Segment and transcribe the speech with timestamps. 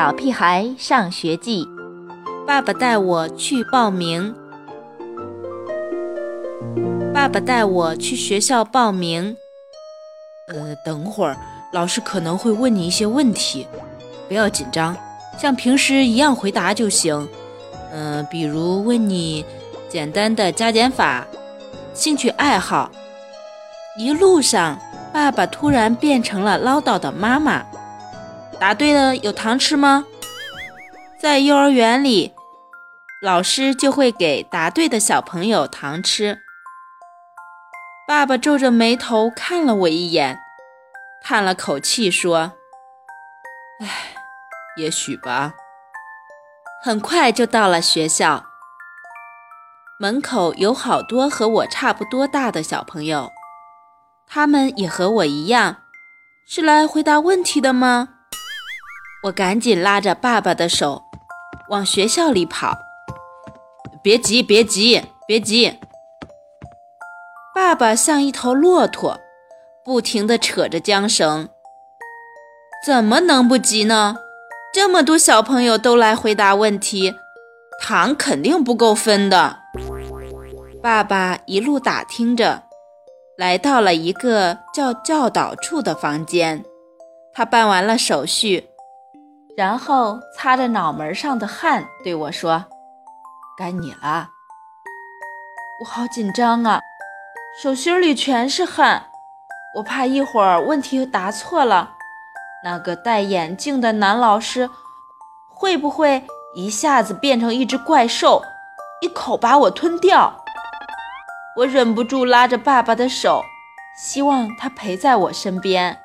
[0.00, 1.66] 小屁孩上学记》，
[2.46, 4.34] 爸爸带我去报名。
[7.12, 9.36] 爸爸带我去学校报名。
[10.48, 11.36] 呃，等会儿
[11.74, 13.66] 老师可能会问你一些问题，
[14.26, 14.96] 不要紧张，
[15.36, 17.28] 像平时一样回答就行。
[17.92, 19.44] 嗯，比如问你
[19.90, 21.26] 简单的加减法、
[21.92, 22.90] 兴趣爱好。
[23.98, 24.78] 一路上，
[25.12, 27.66] 爸爸突然变成了唠叨的妈妈。
[28.60, 30.04] 答对了有糖吃吗？
[31.18, 32.34] 在幼儿园里，
[33.22, 36.38] 老师就会给答对的小朋友糖吃。
[38.06, 40.38] 爸爸皱着眉头看了我一眼，
[41.22, 42.52] 叹了口气说
[43.80, 44.14] ：“唉，
[44.76, 45.54] 也许吧。”
[46.84, 48.44] 很快就到了学校，
[49.98, 53.30] 门口有好多和我差不多大的小朋友，
[54.26, 55.84] 他们也和我一样，
[56.46, 58.08] 是来回答问题的吗？
[59.24, 61.02] 我赶紧拉着爸爸的手，
[61.68, 62.78] 往学校里跑。
[64.02, 65.78] 别急，别急，别急。
[67.54, 69.20] 爸爸像一头骆驼，
[69.84, 71.50] 不停地扯着缰绳。
[72.86, 74.16] 怎么能不急呢？
[74.72, 77.14] 这么多小朋友都来回答问题，
[77.82, 79.58] 糖肯定不够分的。
[80.82, 82.62] 爸爸一路打听着，
[83.36, 86.64] 来到了一个叫教导处的房间。
[87.34, 88.69] 他办完了手续，
[89.60, 92.64] 然后擦着脑门上的汗对我说
[93.58, 94.30] ：“该你了。”
[95.78, 96.80] 我好紧张啊！
[97.60, 99.10] 手心里全是汗，
[99.76, 101.90] 我怕一会儿问题答错了，
[102.64, 104.70] 那个戴眼镜的男老师
[105.50, 106.24] 会不会
[106.54, 108.42] 一下子变成一只怪兽，
[109.02, 110.42] 一口把我吞掉？
[111.58, 113.42] 我忍不住拉着爸爸的手，
[113.94, 116.00] 希望他陪在我身边。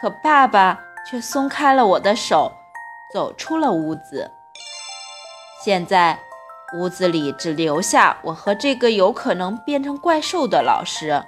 [0.00, 2.52] 可爸爸却松开了我的手，
[3.12, 4.30] 走出了屋子。
[5.64, 6.18] 现在。
[6.76, 11.22] 屋子里只留下我和这个有可能变成怪兽的老师。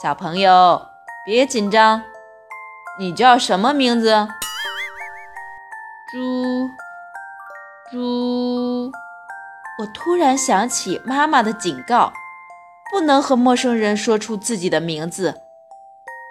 [0.00, 0.80] 小朋友，
[1.26, 2.02] 别紧张，
[2.98, 4.26] 你叫什么名字？
[6.10, 6.70] 猪
[7.90, 8.90] 猪。
[9.80, 12.10] 我突然想起妈妈的警告，
[12.90, 15.42] 不能和陌生人说出自己的名字。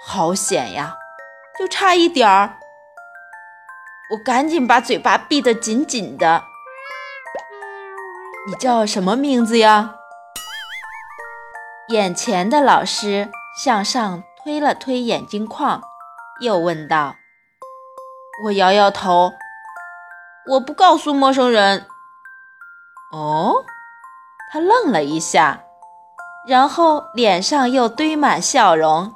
[0.04, 0.98] 好险呀，
[1.60, 2.58] 就差一点儿。
[4.12, 6.42] 我赶紧把嘴巴闭得紧紧的。
[8.48, 9.96] 你叫什么名字呀？
[11.90, 13.30] 眼前的老师
[13.62, 15.82] 向上推了推眼镜框，
[16.40, 17.18] 又问道
[18.46, 19.34] ：“我摇摇头，
[20.48, 21.86] 我不告诉陌生人。”
[23.12, 23.66] 哦，
[24.50, 25.62] 他愣了一下，
[26.48, 29.14] 然后脸上又堆满笑容。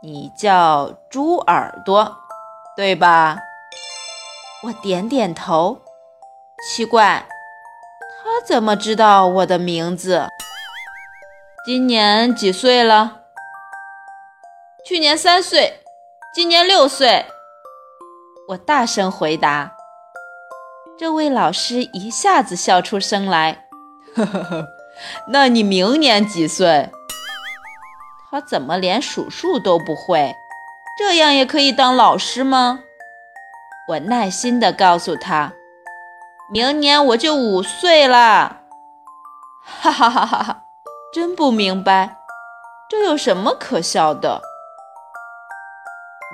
[0.00, 2.16] 你叫猪耳朵，
[2.76, 3.36] 对吧？
[4.62, 5.80] 我点点头。
[6.70, 7.26] 奇怪。
[8.22, 10.28] 他怎么知道我的名字？
[11.66, 13.22] 今年几岁了？
[14.86, 15.80] 去年三岁，
[16.32, 17.26] 今年六岁。
[18.50, 19.74] 我大声回答。
[20.96, 23.66] 这位老师一下子笑出声来，
[24.14, 24.68] 呵呵呵。
[25.28, 26.90] 那你明年几岁？
[28.30, 30.36] 他怎么连数数都不会？
[30.98, 32.80] 这样也可以当老师吗？
[33.88, 35.52] 我耐心地告诉他。
[36.50, 38.62] 明年我就五岁了，
[39.64, 40.64] 哈哈哈哈哈！
[41.12, 42.16] 真不明白，
[42.88, 44.42] 这有什么可笑的？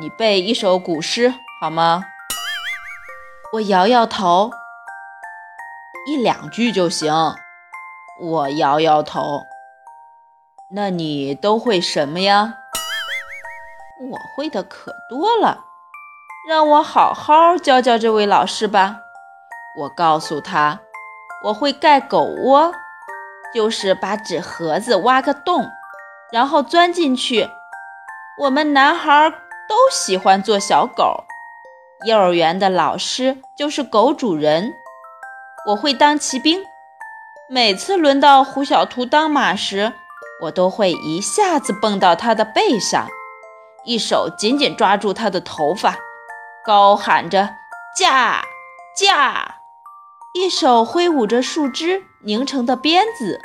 [0.01, 2.03] 你背一首古诗好吗？
[3.53, 4.51] 我摇摇头，
[6.09, 7.13] 一两句就行。
[8.21, 9.43] 我摇摇头。
[10.71, 12.55] 那你都会什么呀？
[14.11, 15.65] 我会的可多了，
[16.49, 18.97] 让我好好教教这位老师吧。
[19.79, 20.81] 我告诉他，
[21.45, 22.73] 我会盖狗窝，
[23.55, 25.69] 就是把纸盒子挖个洞，
[26.33, 27.49] 然后钻进去。
[28.41, 29.31] 我们男孩
[29.69, 31.25] 都喜欢做小狗，
[32.07, 34.75] 幼儿园的老师就是狗主人。
[35.69, 36.63] 我会当骑兵，
[37.49, 39.93] 每次轮到胡小图当马时，
[40.43, 43.09] 我都会一下子蹦到他的背上，
[43.85, 45.97] 一手紧紧抓住他的头发，
[46.65, 47.55] 高喊着
[47.97, 48.45] “驾
[48.97, 49.57] 驾”。
[50.35, 53.41] 一手挥舞着树枝拧成的鞭子，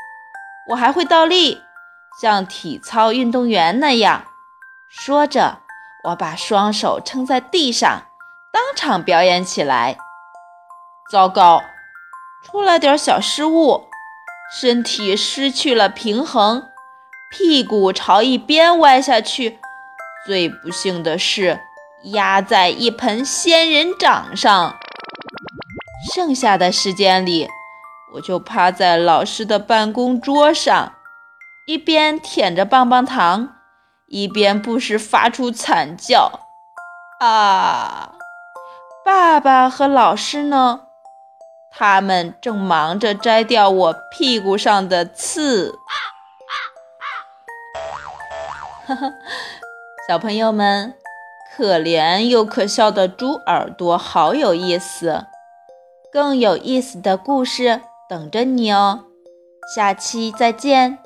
[0.71, 1.61] 我还会倒立，
[2.19, 4.25] 像体操运动员那样。
[4.89, 5.59] 说着，
[6.05, 8.07] 我把双手撑在地上，
[8.51, 9.97] 当场表演起来。
[11.11, 11.61] 糟糕，
[12.43, 13.87] 出了点小失误，
[14.59, 16.69] 身体失去了平衡，
[17.29, 19.59] 屁股朝一边歪下去。
[20.25, 21.59] 最不幸的是，
[22.13, 24.77] 压在一盆仙人掌上。
[26.13, 27.47] 剩下的时间里，
[28.15, 30.93] 我就趴在老师的办公桌上，
[31.67, 33.55] 一边舔着棒棒糖，
[34.07, 36.39] 一边不时发出惨叫。
[37.19, 38.13] 啊！
[39.05, 40.81] 爸爸和老师呢？
[41.71, 45.79] 他们正忙着摘掉我屁股上的刺。
[48.89, 49.13] 哈哈，
[50.07, 50.95] 小朋友们，
[51.55, 55.25] 可怜又可笑的猪耳朵，好有意思！
[56.11, 59.05] 更有意思的故事等着你哦，
[59.75, 60.97] 下期再见。